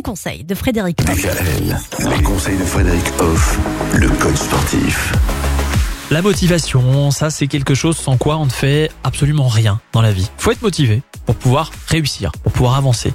bons 0.00 0.12
conseils 0.12 0.44
de 0.44 0.54
Frédéric. 0.54 0.98
DKL, 1.04 1.76
les 2.10 2.22
conseils 2.22 2.56
de 2.56 2.64
Frédéric 2.64 3.04
Hoff, 3.18 3.58
le 3.94 4.08
coach 4.08 4.36
sportif. 4.36 5.12
La 6.10 6.22
motivation, 6.22 7.10
ça 7.10 7.30
c'est 7.30 7.46
quelque 7.46 7.74
chose 7.74 7.96
sans 7.96 8.16
quoi 8.16 8.36
on 8.38 8.46
ne 8.46 8.50
fait 8.50 8.90
absolument 9.04 9.48
rien 9.48 9.80
dans 9.92 10.02
la 10.02 10.12
vie. 10.12 10.30
Faut 10.38 10.52
être 10.52 10.62
motivé 10.62 11.02
pour 11.26 11.36
pouvoir 11.36 11.70
réussir, 11.88 12.32
pour 12.42 12.52
pouvoir 12.52 12.76
avancer. 12.76 13.12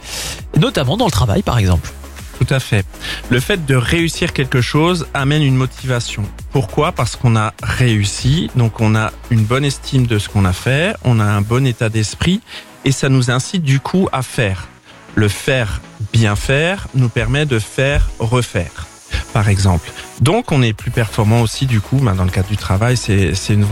Notamment 0.58 0.98
dans 0.98 1.06
le 1.06 1.12
travail 1.12 1.42
par 1.42 1.58
exemple. 1.58 1.92
Tout 2.40 2.54
à 2.54 2.60
fait. 2.60 2.86
Le 3.30 3.40
fait 3.40 3.66
de 3.66 3.76
réussir 3.76 4.34
quelque 4.34 4.62
chose 4.62 5.08
amène 5.14 5.42
une 5.42 5.56
motivation. 5.56 6.24
Pourquoi? 6.52 6.92
Parce 6.92 7.16
qu'on 7.16 7.36
a 7.36 7.54
réussi, 7.64 8.52
donc 8.56 8.82
on 8.82 8.96
a 8.96 9.12
une 9.32 9.44
bonne 9.44 9.66
estime 9.66 10.06
de 10.06 10.20
ce 10.20 10.30
qu'on 10.30 10.46
a 10.46 10.54
fait, 10.54 10.96
on 11.04 11.20
a 11.20 11.26
un 11.26 11.42
bon 11.42 11.66
état 11.66 11.90
d'esprit 11.90 12.42
et 12.84 12.92
ça 12.92 13.10
nous 13.10 13.32
incite 13.32 13.64
du 13.64 13.80
coup 13.80 14.08
à 14.12 14.22
faire. 14.22 14.68
Le 15.16 15.28
faire 15.28 15.82
bien 16.14 16.36
faire 16.36 16.88
nous 16.94 17.10
permet 17.10 17.46
de 17.46 17.60
faire 17.60 18.10
refaire 18.20 18.88
par 19.34 19.50
exemple. 19.50 19.92
Donc 20.22 20.54
on 20.54 20.62
est 20.62 20.72
plus 20.72 20.92
performant 20.92 21.42
aussi 21.42 21.66
du 21.66 21.82
coup, 21.82 21.98
ben, 21.98 22.16
dans 22.16 22.24
le 22.24 22.32
cadre 22.32 22.48
du 22.48 22.56
travail, 22.56 22.96
c'est 22.96 23.34
une 23.50 23.66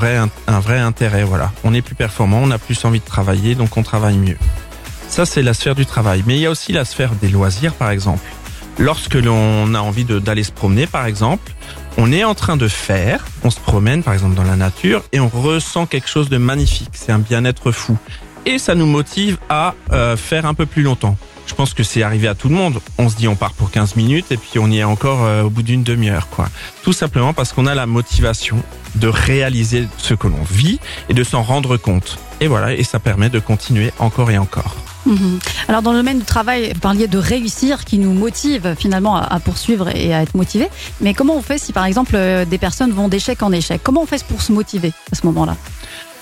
un 0.48 0.60
vrai 0.60 0.80
intérêt. 0.80 1.24
Voilà, 1.24 1.54
on 1.64 1.74
est 1.74 1.82
plus 1.82 1.96
performant, 1.96 2.42
on 2.44 2.52
a 2.52 2.58
plus 2.58 2.84
envie 2.84 3.00
de 3.00 3.06
travailler, 3.06 3.56
donc 3.56 3.78
on 3.78 3.84
travaille 3.84 4.18
mieux. 4.18 4.38
Ça 5.08 5.26
c'est 5.26 5.42
la 5.42 5.54
sphère 5.54 5.76
du 5.76 5.86
travail, 5.86 6.24
mais 6.28 6.36
il 6.36 6.42
y 6.42 6.46
a 6.46 6.52
aussi 6.52 6.74
la 6.74 6.84
sphère 6.84 7.12
des 7.22 7.30
loisirs 7.30 7.74
par 7.74 7.92
exemple. 7.92 8.30
Lorsque 8.80 9.14
l'on 9.14 9.74
a 9.74 9.80
envie 9.80 10.04
d'aller 10.04 10.44
se 10.44 10.52
promener, 10.52 10.88
par 10.88 11.06
exemple, 11.06 11.54
on 11.98 12.12
est 12.12 12.24
en 12.24 12.34
train 12.34 12.58
de 12.58 12.68
faire, 12.68 13.24
on 13.44 13.50
se 13.50 13.60
promène 13.60 14.04
par 14.04 14.14
exemple 14.14 14.36
dans 14.36 14.44
la 14.44 14.56
nature 14.56 15.04
et 15.12 15.20
on 15.20 15.30
ressent 15.30 15.86
quelque 15.86 16.10
chose 16.10 16.28
de 16.28 16.38
magnifique. 16.38 16.90
C'est 16.94 17.12
un 17.12 17.20
bien-être 17.20 17.72
fou. 17.72 17.98
Et 18.46 18.58
ça 18.58 18.76
nous 18.76 18.88
motive 18.88 19.38
à 19.48 19.76
euh, 19.92 20.18
faire 20.18 20.46
un 20.46 20.54
peu 20.54 20.66
plus 20.66 20.82
longtemps. 20.82 21.16
Je 21.46 21.54
pense 21.56 21.74
que 21.74 21.84
c'est 21.84 22.04
arrivé 22.04 22.28
à 22.28 22.36
tout 22.36 22.50
le 22.50 22.56
monde. 22.56 22.80
On 22.98 23.10
se 23.10 23.16
dit 23.16 23.28
on 23.28 23.36
part 23.36 23.54
pour 23.54 23.72
15 23.72 23.96
minutes 23.96 24.32
et 24.32 24.38
puis 24.38 24.60
on 24.60 24.68
y 24.68 24.80
est 24.80 24.84
encore 24.84 25.24
euh, 25.24 25.44
au 25.44 25.50
bout 25.50 25.64
d'une 25.64 25.84
demi-heure, 25.84 26.30
quoi. 26.30 26.50
Tout 26.84 26.94
simplement 26.94 27.34
parce 27.34 27.54
qu'on 27.54 27.66
a 27.66 27.76
la 27.76 27.86
motivation 27.86 28.62
de 28.96 29.08
réaliser 29.08 29.88
ce 29.98 30.14
que 30.14 30.28
l'on 30.28 30.44
vit 30.50 30.80
et 31.10 31.14
de 31.14 31.24
s'en 31.24 31.44
rendre 31.44 31.78
compte. 31.78 32.20
Et 32.40 32.48
voilà, 32.48 32.74
et 32.74 32.84
ça 32.84 33.00
permet 33.00 33.30
de 33.30 33.40
continuer 33.40 33.92
encore 34.00 34.32
et 34.32 34.38
encore. 34.38 34.76
Mhm. 35.06 35.40
Alors 35.68 35.82
dans 35.82 35.92
le 35.92 35.98
domaine 35.98 36.20
du 36.20 36.26
travail, 36.26 36.72
vous 36.74 36.80
parliez 36.80 37.08
de 37.08 37.18
réussir 37.18 37.84
qui 37.84 37.98
nous 37.98 38.14
motive 38.14 38.76
finalement 38.78 39.18
à, 39.18 39.40
poursuivre 39.40 39.90
et 39.96 40.14
à 40.14 40.22
être 40.22 40.36
motivé. 40.36 40.70
Mais 41.02 41.14
comment 41.14 41.36
on 41.36 41.42
fait 41.42 41.58
si 41.58 41.74
par 41.74 41.86
exemple 41.86 42.14
euh, 42.16 42.46
des 42.46 42.58
personnes 42.58 42.92
vont 42.92 43.10
d'échec 43.10 43.42
en 43.44 43.52
échec? 43.52 43.82
Comment 43.84 44.04
on 44.04 44.06
fait 44.06 44.24
pour 44.24 44.42
se 44.42 44.52
motiver 44.52 44.94
à 45.12 45.16
ce 45.16 45.26
moment-là? 45.26 45.58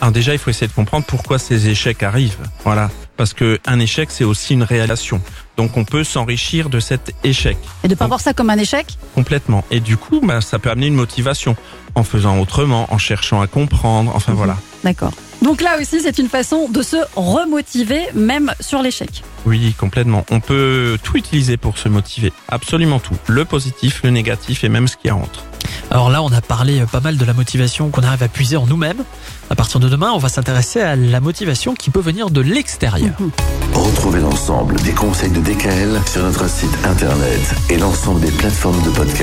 Alors 0.01 0.11
déjà, 0.11 0.33
il 0.33 0.39
faut 0.39 0.49
essayer 0.49 0.67
de 0.67 0.73
comprendre 0.73 1.05
pourquoi 1.05 1.37
ces 1.37 1.69
échecs 1.69 2.01
arrivent. 2.01 2.39
Voilà, 2.63 2.89
parce 3.21 3.35
que 3.35 3.59
un 3.67 3.79
échec 3.79 4.09
c'est 4.09 4.23
aussi 4.23 4.55
une 4.55 4.63
réalisation. 4.63 5.21
Donc 5.55 5.77
on 5.77 5.85
peut 5.85 6.03
s'enrichir 6.03 6.71
de 6.71 6.79
cet 6.79 7.13
échec. 7.23 7.55
Et 7.83 7.87
de 7.87 7.93
pas 7.93 8.07
voir 8.07 8.19
ça 8.19 8.33
comme 8.33 8.49
un 8.49 8.57
échec? 8.57 8.97
Complètement. 9.13 9.63
Et 9.69 9.79
du 9.79 9.95
coup, 9.95 10.21
bah, 10.23 10.41
ça 10.41 10.57
peut 10.57 10.71
amener 10.71 10.87
une 10.87 10.95
motivation 10.95 11.55
en 11.93 12.03
faisant 12.03 12.39
autrement, 12.39 12.91
en 12.91 12.97
cherchant 12.97 13.39
à 13.39 13.45
comprendre. 13.45 14.11
Enfin 14.15 14.31
mhm. 14.31 14.37
voilà. 14.39 14.57
D'accord. 14.83 15.13
Donc 15.43 15.61
là 15.61 15.79
aussi, 15.79 16.01
c'est 16.01 16.17
une 16.17 16.29
façon 16.29 16.67
de 16.67 16.81
se 16.81 16.97
remotiver, 17.15 18.01
même 18.15 18.55
sur 18.59 18.81
l'échec. 18.81 19.23
Oui, 19.45 19.75
complètement. 19.77 20.25
On 20.31 20.39
peut 20.39 20.97
tout 21.03 21.15
utiliser 21.15 21.57
pour 21.57 21.77
se 21.77 21.89
motiver. 21.89 22.33
Absolument 22.47 22.97
tout. 22.97 23.17
Le 23.27 23.45
positif, 23.45 24.01
le 24.03 24.09
négatif 24.09 24.63
et 24.63 24.69
même 24.69 24.87
ce 24.87 24.97
qui 24.97 25.11
rentre. 25.11 25.43
Alors 25.91 26.09
là, 26.09 26.23
on 26.23 26.31
a 26.31 26.39
parlé 26.39 26.85
pas 26.89 27.01
mal 27.01 27.17
de 27.17 27.25
la 27.25 27.33
motivation 27.33 27.89
qu'on 27.89 28.03
arrive 28.03 28.23
à 28.23 28.29
puiser 28.29 28.55
en 28.55 28.65
nous-mêmes. 28.65 29.03
À 29.49 29.55
partir 29.55 29.81
de 29.81 29.89
demain, 29.89 30.11
on 30.13 30.19
va 30.19 30.29
s'intéresser 30.29 30.79
à 30.79 30.95
la 30.95 31.19
motivation 31.19 31.75
qui 31.75 31.89
peut 31.89 31.99
venir 31.99 32.29
de 32.29 32.39
l'extérieur. 32.39 33.13
Retrouvez 33.73 34.21
l'ensemble 34.21 34.75
des 34.83 34.93
conseils 34.93 35.31
de 35.31 35.41
DKL 35.41 35.99
sur 36.05 36.23
notre 36.23 36.49
site 36.49 36.71
internet 36.85 37.41
et 37.69 37.75
l'ensemble 37.75 38.21
des 38.21 38.31
plateformes 38.31 38.81
de 38.83 38.89
podcast. 38.89 39.19